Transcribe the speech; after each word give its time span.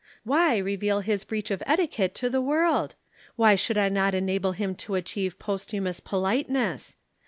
_Why 0.23 0.57
reveal 0.57 1.01
his 1.01 1.23
breach 1.23 1.51
of 1.51 1.61
etiquette 1.67 2.15
to 2.15 2.27
the 2.31 2.41
world? 2.41 2.95
Why 3.35 3.53
should 3.53 3.77
I 3.77 3.87
not 3.87 4.15
enable 4.15 4.53
him 4.53 4.73
to 4.77 4.95
achieve 4.95 5.37
posthumous 5.37 5.99
politeness! 5.99 6.95